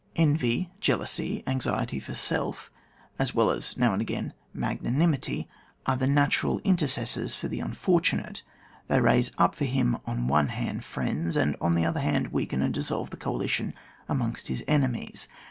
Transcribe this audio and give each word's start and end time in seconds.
Envy, 0.15 0.71
jea 0.81 0.95
lousy, 0.95 1.43
anxiety 1.45 1.99
for 1.99 2.15
self, 2.15 2.71
as 3.19 3.35
well 3.35 3.51
as 3.51 3.77
now 3.77 3.93
and 3.93 4.01
again 4.01 4.33
magnanimity, 4.51 5.47
are 5.85 5.95
the 5.95 6.07
natural 6.07 6.57
in 6.63 6.75
tercessors 6.75 7.35
for 7.35 7.47
the 7.47 7.59
unfortunate; 7.59 8.41
they 8.87 8.99
raise 8.99 9.31
up 9.37 9.53
for 9.53 9.65
him 9.65 9.95
on 10.07 10.21
the 10.25 10.31
one 10.31 10.47
hand 10.47 10.83
friends, 10.83 11.35
and 11.35 11.55
on 11.61 11.75
the 11.75 11.85
other 11.85 11.99
hand 11.99 12.29
weaken 12.29 12.63
and 12.63 12.73
dissolve 12.73 13.11
the 13.11 13.15
coalition 13.15 13.75
amongst 14.09 14.47
his 14.47 14.63
enemies. 14.67 15.27